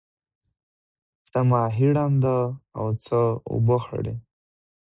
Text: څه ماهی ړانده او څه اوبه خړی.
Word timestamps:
څه 1.29 1.39
ماهی 1.49 1.87
ړانده 1.95 2.37
او 2.77 2.87
څه 3.05 3.19
اوبه 3.51 3.77
خړی. 3.85 4.15